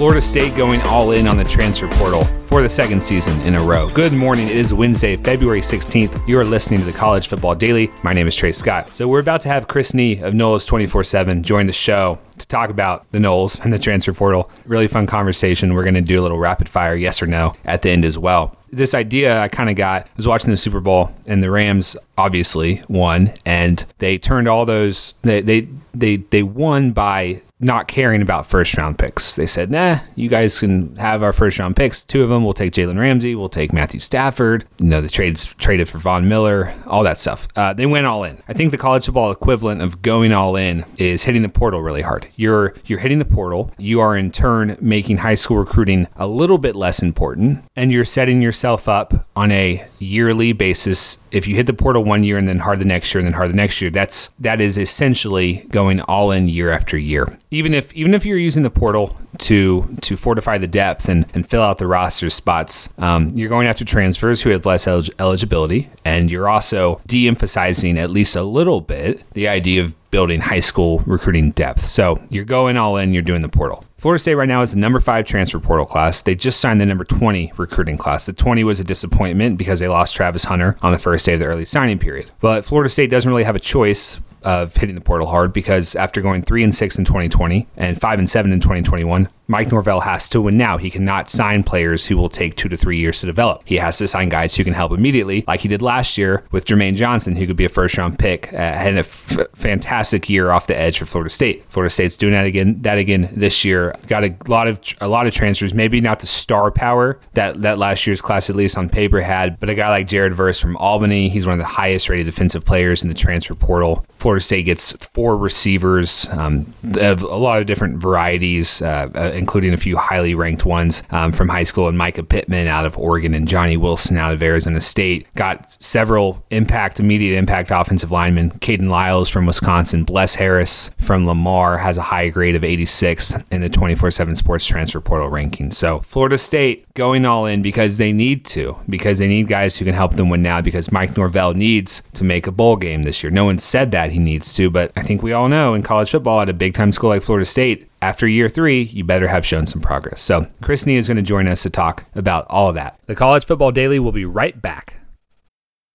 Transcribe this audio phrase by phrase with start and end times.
[0.00, 3.62] Florida State going all in on the transfer portal for the second season in a
[3.62, 3.90] row.
[3.90, 4.48] Good morning.
[4.48, 6.26] It is Wednesday, February 16th.
[6.26, 7.90] You are listening to the College Football Daily.
[8.02, 8.96] My name is Trey Scott.
[8.96, 12.46] So we're about to have Chris Nee of Noles 24 7 join the show to
[12.46, 14.50] talk about the Noles and the transfer portal.
[14.64, 15.74] Really fun conversation.
[15.74, 18.16] We're going to do a little rapid fire yes or no at the end as
[18.16, 18.56] well.
[18.70, 21.94] This idea I kind of got, I was watching the Super Bowl and the Rams
[22.16, 28.22] obviously won and they turned all those, they, they, they, they won by not caring
[28.22, 29.36] about first round picks.
[29.36, 32.04] They said, nah, you guys can have our first round picks.
[32.04, 34.64] Two of them, we'll take Jalen Ramsey, we'll take Matthew Stafford.
[34.78, 37.48] You know, the trades traded for Von Miller, all that stuff.
[37.56, 38.42] Uh, they went all in.
[38.48, 42.02] I think the college football equivalent of going all in is hitting the portal really
[42.02, 42.26] hard.
[42.36, 43.72] You're you're hitting the portal.
[43.78, 48.04] You are in turn making high school recruiting a little bit less important, and you're
[48.04, 51.18] setting yourself up on a yearly basis.
[51.30, 53.34] If you hit the portal one year and then hard the next year and then
[53.34, 57.74] hard the next year, that's that is essentially going all in year after year even
[57.74, 61.62] if even if you're using the portal to to fortify the depth and, and fill
[61.62, 66.30] out the roster spots, um, you're going after transfers who have less elig- eligibility, and
[66.30, 71.52] you're also de-emphasizing at least a little bit the idea of building high school recruiting
[71.52, 71.86] depth.
[71.86, 73.84] So you're going all in, you're doing the portal.
[74.00, 76.22] Florida State right now is the number five transfer portal class.
[76.22, 78.24] They just signed the number 20 recruiting class.
[78.24, 81.40] The 20 was a disappointment because they lost Travis Hunter on the first day of
[81.40, 82.30] the early signing period.
[82.40, 86.22] But Florida State doesn't really have a choice of hitting the portal hard because after
[86.22, 90.28] going three and six in 2020 and five and seven in 2021, Mike Norvell has
[90.30, 90.78] to win now.
[90.78, 93.62] He cannot sign players who will take two to three years to develop.
[93.64, 96.64] He has to sign guys who can help immediately, like he did last year with
[96.64, 98.52] Jermaine Johnson, who could be a first round pick.
[98.52, 101.64] Uh, had a f- fantastic year off the edge for Florida State.
[101.68, 102.80] Florida State's doing that again.
[102.82, 103.94] That again this year.
[104.06, 105.74] Got a lot of a lot of transfers.
[105.74, 109.58] Maybe not the star power that that last year's class, at least on paper, had,
[109.58, 111.28] but a guy like Jared Verse from Albany.
[111.28, 114.06] He's one of the highest rated defensive players in the transfer portal.
[114.18, 118.82] Florida State gets four receivers um, of a lot of different varieties.
[118.82, 122.68] Uh, uh, including a few highly ranked ones um, from high school, and Mycah Pittman
[122.68, 125.26] out of Oregon and Johnny Wilson out of Arizona State.
[125.34, 128.52] Got several impact, immediate impact offensive linemen.
[128.60, 133.60] Kayden Lyles from Wisconsin, Bless Harris from Lamar has a high grade of 86 in
[133.60, 135.70] the 24 7 sports transfer portal ranking.
[135.70, 139.84] So Florida State going all in because they need to, because they need guys who
[139.84, 143.22] can help them win now, because Mike Norvell needs to make a bowl game this
[143.22, 143.30] year.
[143.30, 146.10] No one said that he needs to, but I think we all know in college
[146.10, 149.44] football at a big time school like Florida State, after year three, you better have
[149.44, 150.22] shown some progress.
[150.22, 152.98] So, Chris Nee is going to join us to talk about all of that.
[153.06, 154.99] The College Football Daily will be right back.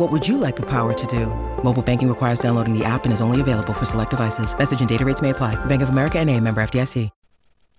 [0.00, 1.26] What would you like the power to do?
[1.62, 4.56] Mobile banking requires downloading the app and is only available for select devices.
[4.56, 5.62] Message and data rates may apply.
[5.66, 7.10] Bank of America and a member FDIC.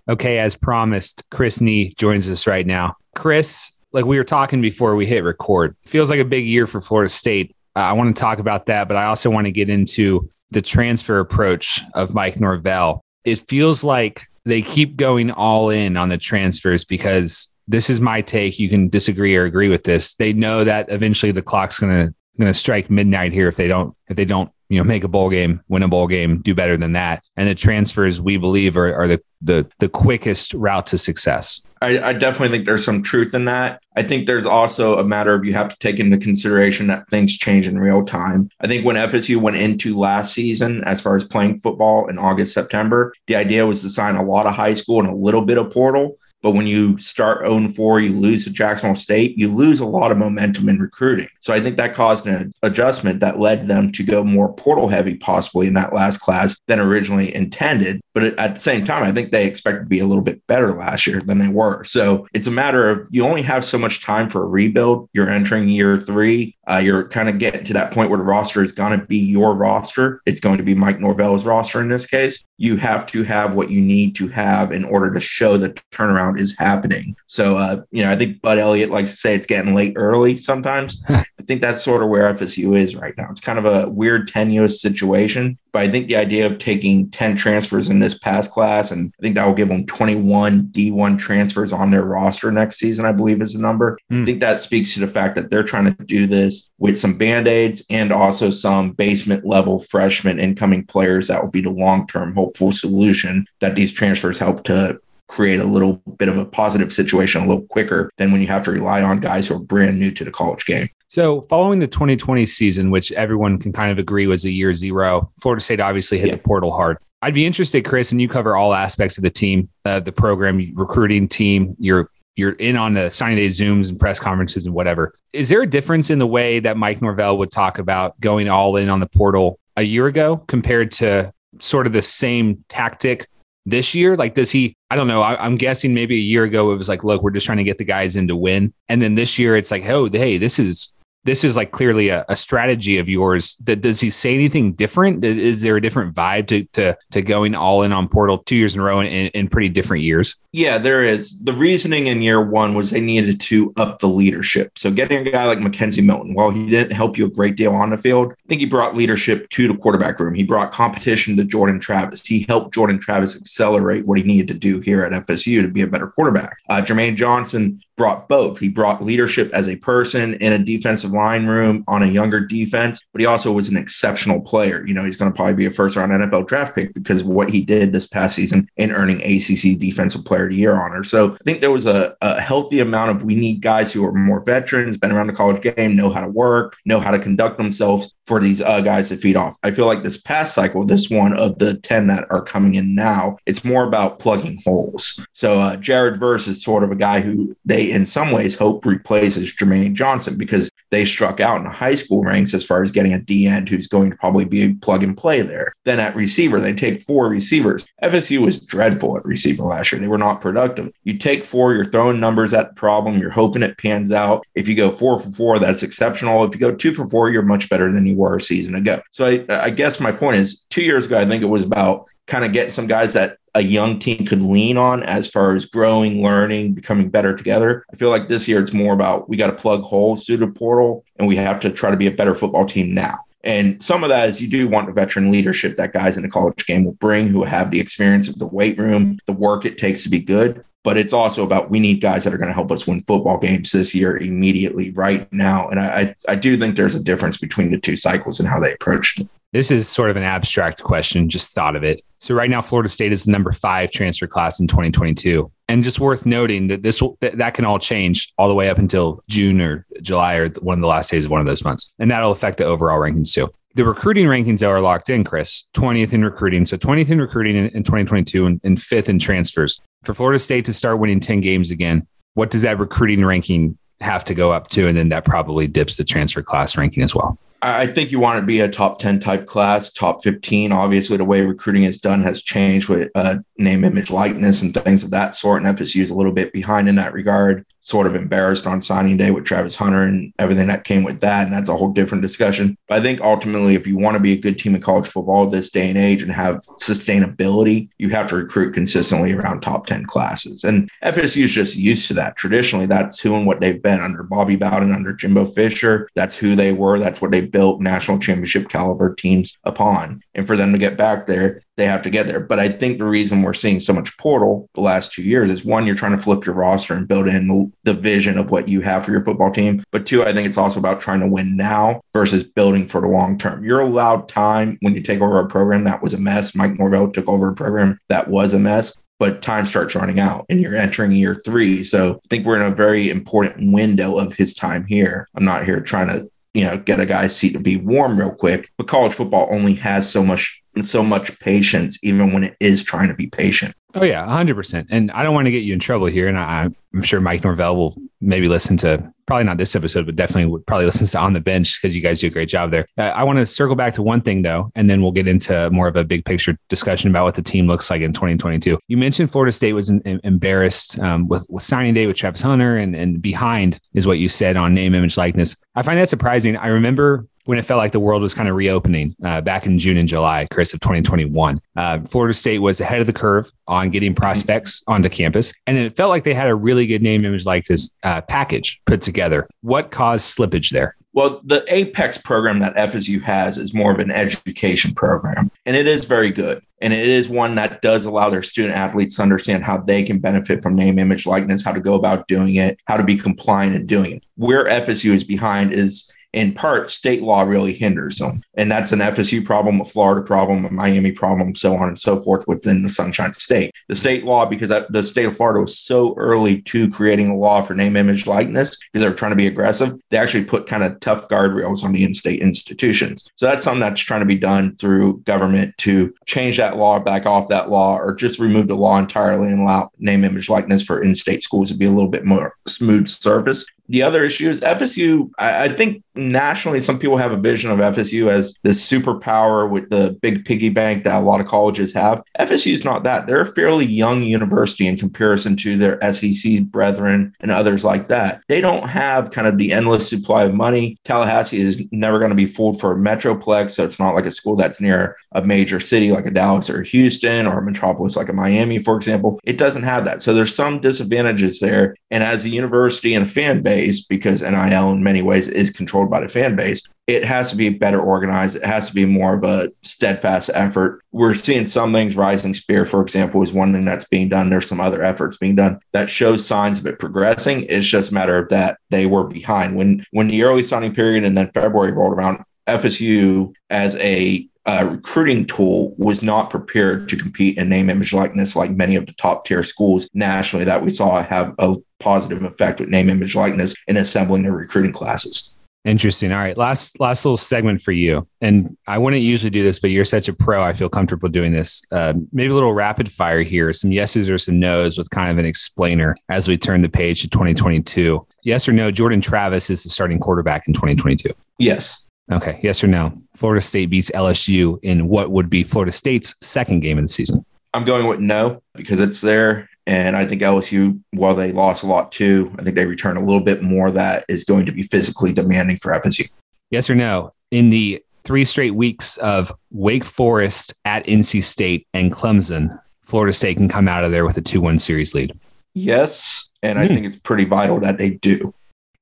[0.07, 2.95] Okay, as promised, Chris Nee joins us right now.
[3.15, 6.79] Chris, like we were talking before we hit record, feels like a big year for
[6.79, 7.55] Florida State.
[7.75, 10.61] Uh, I want to talk about that, but I also want to get into the
[10.61, 13.03] transfer approach of Mike Norvell.
[13.25, 18.21] It feels like they keep going all in on the transfers because this is my
[18.21, 18.59] take.
[18.59, 20.15] You can disagree or agree with this.
[20.15, 24.17] They know that eventually the clock's going to strike midnight here if they don't if
[24.17, 26.93] they don't you know make a bowl game, win a bowl game, do better than
[26.93, 27.23] that.
[27.37, 31.61] And the transfers we believe are, are the the the quickest route to success.
[31.83, 33.81] I, I, definitely think there's some truth in that.
[33.95, 37.35] I think there's also a matter of you have to take into consideration that things
[37.35, 38.51] change in real time.
[38.59, 42.53] I think when FSU went into last season, as far as playing football in August,
[42.53, 45.57] September, the idea was to sign a lot of high school and a little bit
[45.57, 46.17] of portal.
[46.41, 50.11] But when you start 0 4, you lose to Jacksonville State, you lose a lot
[50.11, 51.27] of momentum in recruiting.
[51.39, 55.15] So I think that caused an adjustment that led them to go more portal heavy,
[55.15, 58.01] possibly in that last class than originally intended.
[58.13, 60.73] But at the same time, I think they expected to be a little bit better
[60.73, 61.83] last year than they were.
[61.85, 65.09] So it's a matter of you only have so much time for a rebuild.
[65.13, 66.57] You're entering year three.
[66.69, 69.17] Uh, you're kind of getting to that point where the roster is going to be
[69.17, 70.21] your roster.
[70.25, 72.43] It's going to be Mike Norvell's roster in this case.
[72.57, 76.30] You have to have what you need to have in order to show the turnaround
[76.39, 77.15] is happening.
[77.27, 80.37] So, uh, you know, I think Bud Elliott likes to say it's getting late early
[80.37, 81.01] sometimes.
[81.09, 83.27] I think that's sort of where FSU is right now.
[83.31, 85.57] It's kind of a weird, tenuous situation.
[85.71, 89.21] But I think the idea of taking 10 transfers in this past class, and I
[89.21, 93.41] think that will give them 21 D1 transfers on their roster next season, I believe
[93.41, 93.97] is the number.
[94.11, 94.15] Mm.
[94.15, 94.25] I hmm.
[94.25, 97.47] think that speaks to the fact that they're trying to do this with some band
[97.47, 102.33] aids and also some basement level freshman incoming players that will be the long term
[102.33, 104.99] hopeful solution that these transfers help to
[105.31, 108.61] create a little bit of a positive situation a little quicker than when you have
[108.63, 110.87] to rely on guys who are brand new to the college game.
[111.07, 115.29] So, following the 2020 season, which everyone can kind of agree was a year zero,
[115.41, 116.35] Florida State obviously hit yeah.
[116.35, 116.97] the portal hard.
[117.21, 120.73] I'd be interested, Chris, and you cover all aspects of the team, uh, the program,
[120.75, 125.13] recruiting team, you're you're in on the signing day Zooms and press conferences and whatever.
[125.33, 128.77] Is there a difference in the way that Mike Norvell would talk about going all
[128.77, 133.27] in on the portal a year ago compared to sort of the same tactic
[133.65, 134.15] this year?
[134.15, 134.75] Like, does he?
[134.89, 135.21] I don't know.
[135.21, 137.63] I, am guessing maybe a year ago it was like, look, we're just trying to
[137.63, 140.59] get the guys in to win, and then this year it's like, oh, hey, this
[140.59, 143.55] is this is like clearly a, a strategy of yours.
[143.63, 145.23] That does he say anything different?
[145.23, 148.73] Is there a different vibe to to to going all in on Portal two years
[148.73, 150.35] in a row in, in pretty different years?
[150.51, 151.39] Yeah, there is.
[151.43, 154.77] The reasoning in year one was they needed to up the leadership.
[154.77, 157.73] So getting a guy like McKenzie Milton, while he didn't help you a great deal
[157.73, 160.33] on the field, I think he brought leadership to the quarterback room.
[160.33, 162.25] He brought competition to Jordan Travis.
[162.25, 165.81] He helped Jordan Travis accelerate what he needed to do here at FSU to be
[165.81, 166.57] a better quarterback.
[166.69, 168.59] Uh, Jermaine Johnson brought both.
[168.59, 173.01] He brought leadership as a person in a defensive line room on a younger defense,
[173.11, 174.85] but he also was an exceptional player.
[174.85, 177.27] You know, he's going to probably be a first round NFL draft pick because of
[177.27, 181.03] what he did this past season in earning ACC Defensive Player of the Year honor.
[181.03, 184.13] So I think there was a, a healthy amount of we need guys who are
[184.13, 187.57] more veterans, been around the college game, know how to work, know how to conduct
[187.57, 189.57] themselves for these uh, guys to feed off.
[189.61, 192.95] I feel like this past cycle, this one of the 10 that are coming in
[192.95, 195.19] now, it's more about plugging holes.
[195.33, 198.85] So uh, Jared Verse is sort of a guy who they in some ways, hope
[198.85, 203.13] replaces Jermaine Johnson because they struck out in high school ranks as far as getting
[203.13, 205.73] a D end who's going to probably be plug and play there.
[205.85, 207.87] Then at receiver, they take four receivers.
[208.03, 210.01] FSU was dreadful at receiver last year.
[210.01, 210.91] They were not productive.
[211.03, 214.45] You take four, you're throwing numbers at the problem, you're hoping it pans out.
[214.53, 216.43] If you go four for four, that's exceptional.
[216.43, 219.01] If you go two for four, you're much better than you were a season ago.
[219.11, 222.07] So I, I guess my point is two years ago, I think it was about
[222.27, 225.65] kind of getting some guys that a young team could lean on as far as
[225.65, 227.85] growing, learning, becoming better together.
[227.91, 230.47] I feel like this year it's more about we got to plug holes through the
[230.47, 233.25] portal and we have to try to be a better football team now.
[233.43, 236.29] And some of that is you do want the veteran leadership that guys in the
[236.29, 239.77] college game will bring who have the experience of the weight room, the work it
[239.77, 240.63] takes to be good.
[240.83, 243.37] But it's also about we need guys that are going to help us win football
[243.37, 245.69] games this year immediately, right now.
[245.69, 248.73] And I, I do think there's a difference between the two cycles and how they
[248.73, 249.27] approached it.
[249.53, 252.01] This is sort of an abstract question, just thought of it.
[252.19, 255.51] So right now, Florida State is the number five transfer class in 2022.
[255.67, 258.77] And just worth noting that this that, that can all change all the way up
[258.77, 261.91] until June or July or one of the last days of one of those months.
[261.99, 263.49] And that'll affect the overall rankings too.
[263.73, 265.65] The recruiting rankings are locked in, Chris.
[265.75, 266.65] 20th in recruiting.
[266.65, 269.81] So 20th in recruiting in, in 2022 and, and fifth in transfers.
[270.03, 274.23] For Florida State to start winning 10 games again, what does that recruiting ranking have
[274.25, 274.87] to go up to?
[274.87, 277.37] And then that probably dips the transfer class ranking as well.
[277.63, 280.71] I think you want to be a top 10 type class, top 15.
[280.71, 285.03] Obviously, the way recruiting is done has changed with uh, name, image, likeness, and things
[285.03, 285.63] of that sort.
[285.63, 289.17] And FSU is a little bit behind in that regard sort of embarrassed on signing
[289.17, 291.43] day with Travis Hunter and everything that came with that.
[291.43, 292.77] And that's a whole different discussion.
[292.87, 295.47] But I think ultimately, if you want to be a good team in college football
[295.47, 300.05] this day and age and have sustainability, you have to recruit consistently around top 10
[300.05, 300.63] classes.
[300.63, 302.37] And FSU is just used to that.
[302.37, 306.07] Traditionally, that's who and what they've been under Bobby Bowden, under Jimbo Fisher.
[306.15, 306.99] That's who they were.
[306.99, 310.23] That's what they built national championship caliber teams upon.
[310.35, 312.39] And for them to get back there, they have to get there.
[312.39, 315.65] But I think the reason we're seeing so much portal the last two years is
[315.65, 318.81] one, you're trying to flip your roster and build in the vision of what you
[318.81, 319.83] have for your football team.
[319.91, 323.07] But two, I think it's also about trying to win now versus building for the
[323.07, 323.63] long term.
[323.63, 326.55] You're allowed time when you take over a program that was a mess.
[326.55, 330.47] Mike Norvell took over a program that was a mess but time starts running out
[330.49, 331.83] and you're entering year three.
[331.83, 335.27] So I think we're in a very important window of his time here.
[335.35, 338.33] I'm not here trying to, you know, get a guy's seat to be warm real
[338.33, 342.81] quick, but college football only has so much so much patience, even when it is
[342.81, 343.75] trying to be patient.
[343.93, 344.87] Oh yeah, hundred percent.
[344.89, 346.27] And I don't want to get you in trouble here.
[346.27, 350.15] And I, am sure Mike Norvell will maybe listen to probably not this episode, but
[350.15, 352.71] definitely would probably listen to on the bench because you guys do a great job
[352.71, 352.85] there.
[352.97, 355.69] Uh, I want to circle back to one thing though, and then we'll get into
[355.71, 358.77] more of a big picture discussion about what the team looks like in 2022.
[358.87, 362.41] You mentioned Florida State was in, in, embarrassed um, with with signing day with Travis
[362.41, 365.55] Hunter, and and behind is what you said on name, image, likeness.
[365.75, 366.55] I find that surprising.
[366.55, 369.77] I remember when it felt like the world was kind of reopening uh, back in
[369.79, 371.61] June and July, Chris, of 2021.
[371.75, 375.53] Uh, Florida State was ahead of the curve on getting prospects onto campus.
[375.67, 379.01] And it felt like they had a really good name image likeness uh, package put
[379.01, 379.47] together.
[379.61, 380.95] What caused slippage there?
[381.13, 385.85] Well, the Apex program that FSU has is more of an education program, and it
[385.85, 386.63] is very good.
[386.81, 390.19] And it is one that does allow their student athletes to understand how they can
[390.19, 393.75] benefit from name, image, likeness, how to go about doing it, how to be compliant
[393.75, 394.25] in doing it.
[394.35, 398.43] Where FSU is behind is in part, state law really hinders them.
[398.55, 402.21] And that's an FSU problem, a Florida problem, a Miami problem, so on and so
[402.21, 403.71] forth within the Sunshine State.
[403.89, 407.61] The state law, because the state of Florida was so early to creating a law
[407.61, 410.83] for name, image, likeness, because they were trying to be aggressive, they actually put kind
[410.83, 413.29] of tough guardrails on the in state institutions.
[413.35, 417.25] So that's something that's trying to be done through government to change that law, back
[417.25, 421.01] off that law, or just remove the law entirely and allow name, image, likeness for
[421.01, 424.59] in state schools to be a little bit more smooth surface the other issue is
[424.61, 425.29] FSU.
[425.37, 429.89] I, I, think nationally, some people have a vision of FSU as this superpower with
[429.89, 432.23] the big piggy bank that a lot of colleges have.
[432.39, 433.27] FSU is not that.
[433.27, 438.41] They're a fairly young university in comparison to their SEC brethren and others like that.
[438.47, 440.97] They don't have kind of the endless supply of money.
[441.03, 444.31] Tallahassee is never going to be fooled for a metroplex, so it's not like a
[444.31, 448.15] school that's near a major city like a Dallas or a Houston or a metropolis
[448.15, 449.39] like a Miami, for example.
[449.43, 450.21] It doesn't have that.
[450.21, 451.95] So there's some disadvantages there.
[452.09, 455.71] And as a university and a fan base, base because NIL in many ways is
[455.71, 456.81] controlled by the fan base.
[457.07, 458.57] It has to be better organized.
[458.57, 461.01] It has to be more of a steadfast effort.
[461.13, 462.17] We're seeing some things.
[462.17, 464.49] Rising Spear, for example, is one thing that's being done.
[464.49, 467.63] There's some other efforts being done that shows signs of it progressing.
[467.69, 471.23] It's just a matter of that they were behind when when the early signing period
[471.23, 472.43] and then February rolled around.
[472.67, 478.55] FSU as a uh, recruiting tool was not prepared to compete in name, image, likeness
[478.55, 482.79] like many of the top tier schools nationally that we saw have a positive effect
[482.79, 485.55] with name, image, likeness in assembling their recruiting classes.
[485.83, 486.31] Interesting.
[486.31, 489.89] All right, last last little segment for you, and I wouldn't usually do this, but
[489.89, 490.61] you're such a pro.
[490.61, 491.81] I feel comfortable doing this.
[491.91, 495.39] Uh, maybe a little rapid fire here, some yeses or some nos with kind of
[495.39, 498.23] an explainer as we turn the page to 2022.
[498.43, 498.91] Yes or no?
[498.91, 501.33] Jordan Travis is the starting quarterback in 2022.
[501.57, 502.00] Yes.
[502.31, 502.59] Okay.
[502.63, 503.13] Yes or no?
[503.35, 507.45] Florida State beats LSU in what would be Florida State's second game of the season.
[507.73, 511.87] I'm going with no because it's there and I think LSU, while they lost a
[511.87, 514.83] lot too, I think they return a little bit more that is going to be
[514.83, 516.29] physically demanding for FSU.
[516.69, 517.31] Yes or no?
[517.49, 523.57] In the three straight weeks of Wake Forest at NC State and Clemson, Florida State
[523.57, 525.37] can come out of there with a 2 1 series lead.
[525.73, 526.49] Yes.
[526.61, 526.77] And.
[526.77, 526.93] I hmm.
[526.93, 528.53] think it's pretty vital that they do.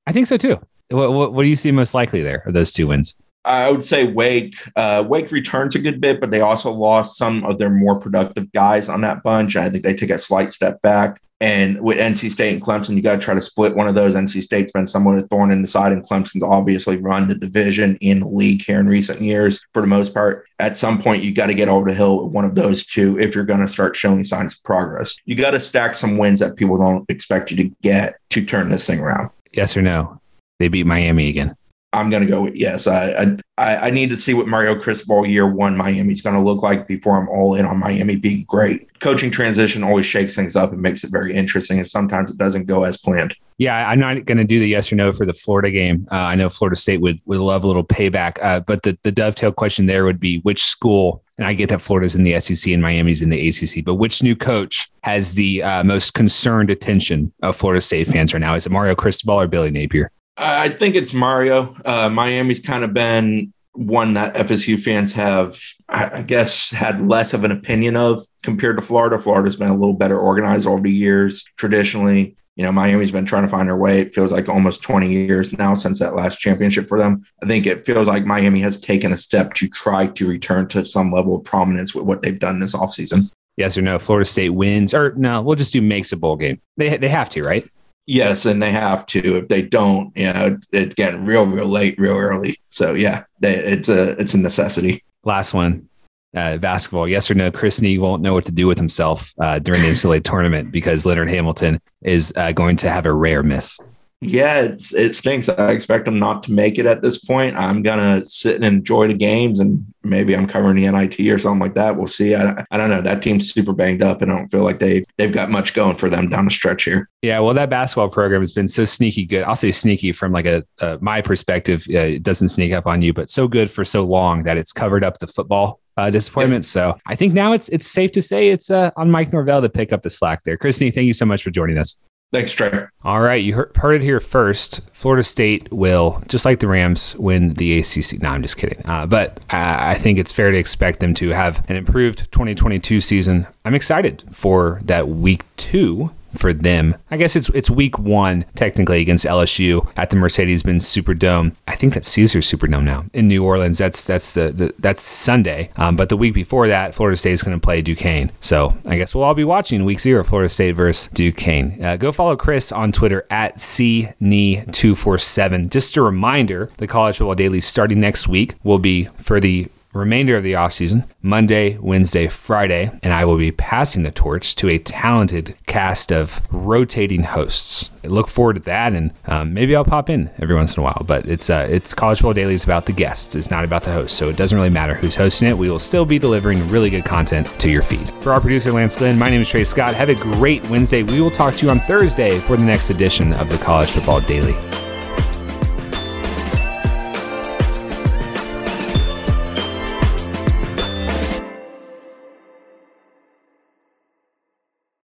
[0.06, 0.58] I think so too.
[0.90, 3.16] What, what, what do you see most likely there of those two wins?
[3.44, 4.56] I would say Wake.
[4.76, 8.52] Uh, Wake returns a good bit, but they also lost some of their more productive
[8.52, 9.56] guys on that bunch.
[9.56, 11.20] I think they take a slight step back.
[11.42, 14.12] And with NC State and Clemson, you got to try to split one of those.
[14.12, 17.96] NC State's been somewhat a thorn in the side, and Clemson's obviously run the division
[18.02, 20.44] in the league here in recent years for the most part.
[20.58, 23.18] At some point, you got to get over the hill with one of those two
[23.18, 25.16] if you're going to start showing signs of progress.
[25.24, 28.68] You got to stack some wins that people don't expect you to get to turn
[28.68, 29.30] this thing around.
[29.54, 30.19] Yes or no?
[30.60, 31.56] They beat Miami again.
[31.92, 32.86] I'm going to go with yes.
[32.86, 36.62] I, I I need to see what Mario Cristobal year one Miami's going to look
[36.62, 39.00] like before I'm all in on Miami being great.
[39.00, 42.66] Coaching transition always shakes things up and makes it very interesting, and sometimes it doesn't
[42.66, 43.34] go as planned.
[43.58, 46.06] Yeah, I'm not going to do the yes or no for the Florida game.
[46.12, 49.10] Uh, I know Florida State would would love a little payback, uh, but the the
[49.10, 51.24] dovetail question there would be which school.
[51.38, 54.22] And I get that Florida's in the SEC and Miami's in the ACC, but which
[54.22, 58.54] new coach has the uh, most concerned attention of Florida State fans right now?
[58.54, 60.12] Is it Mario Cristobal or Billy Napier?
[60.40, 61.76] I think it's Mario.
[61.84, 67.44] Uh, Miami's kind of been one that FSU fans have, I guess, had less of
[67.44, 69.18] an opinion of compared to Florida.
[69.18, 71.44] Florida's been a little better organized over the years.
[71.56, 74.00] Traditionally, you know, Miami's been trying to find their way.
[74.00, 77.24] It feels like almost 20 years now since that last championship for them.
[77.42, 80.84] I think it feels like Miami has taken a step to try to return to
[80.84, 83.30] some level of prominence with what they've done this offseason.
[83.56, 83.98] Yes or no?
[83.98, 85.42] Florida State wins, or no?
[85.42, 86.60] We'll just do makes a bowl game.
[86.76, 87.68] They they have to, right?
[88.10, 89.36] Yes, and they have to.
[89.36, 92.58] If they don't, you know, it's getting real, real late, real early.
[92.70, 95.04] So yeah, they, it's a it's a necessity.
[95.22, 95.88] Last one,
[96.34, 97.06] uh, basketball.
[97.06, 97.52] Yes or no?
[97.52, 101.06] Chris Nee won't know what to do with himself uh, during the NCAA tournament because
[101.06, 103.78] Leonard Hamilton is uh, going to have a rare miss.
[104.22, 105.48] Yeah, it's, it stinks.
[105.48, 107.56] I expect them not to make it at this point.
[107.56, 111.60] I'm gonna sit and enjoy the games, and maybe I'm covering the NIT or something
[111.60, 111.96] like that.
[111.96, 112.34] We'll see.
[112.34, 113.00] I, I don't know.
[113.00, 115.96] That team's super banged up, and I don't feel like they they've got much going
[115.96, 117.08] for them down the stretch here.
[117.22, 119.42] Yeah, well, that basketball program has been so sneaky good.
[119.44, 121.86] I'll say sneaky from like a, a my perspective.
[121.88, 124.72] Uh, it doesn't sneak up on you, but so good for so long that it's
[124.72, 126.66] covered up the football uh, disappointment.
[126.66, 129.70] So I think now it's it's safe to say it's uh, on Mike Norvell to
[129.70, 130.58] pick up the slack there.
[130.58, 131.96] Christy, thank you so much for joining us.
[132.32, 132.86] Thanks, Trey.
[133.02, 134.88] All right, you heard, heard, it here first.
[134.92, 138.22] Florida State will, just like the Rams, win the ACC.
[138.22, 138.80] No, I'm just kidding.
[138.86, 143.00] Uh, but I, I think it's fair to expect them to have an improved 2022
[143.00, 143.48] season.
[143.64, 146.96] I'm excited for that week two for them.
[147.10, 151.54] I guess it's it's week one technically against LSU at the Mercedes-Benz Superdome.
[151.66, 153.78] I think that's Caesars Superdome now in New Orleans.
[153.78, 155.70] That's that's the, the that's Sunday.
[155.76, 158.30] Um, but the week before that, Florida State is going to play Duquesne.
[158.40, 161.82] So I guess we'll all be watching week zero, Florida State versus Duquesne.
[161.82, 165.70] Uh, go follow Chris on Twitter at CNE247.
[165.70, 170.36] Just a reminder, the College Football Daily starting next week will be for the remainder
[170.36, 174.78] of the offseason Monday, Wednesday, Friday, and I will be passing the torch to a
[174.78, 177.90] talented cast of rotating hosts.
[178.04, 180.84] I look forward to that, and um, maybe I'll pop in every once in a
[180.84, 181.02] while.
[181.06, 183.34] But it's uh, it's College Football Daily is about the guests.
[183.34, 185.58] It's not about the host, so it doesn't really matter who's hosting it.
[185.58, 188.08] We will still be delivering really good content to your feed.
[188.22, 189.94] For our producer Lance Lynn, my name is Trey Scott.
[189.94, 191.02] Have a great Wednesday.
[191.02, 194.20] We will talk to you on Thursday for the next edition of the College Football
[194.22, 194.54] Daily.